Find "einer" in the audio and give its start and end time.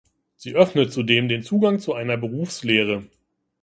1.93-2.17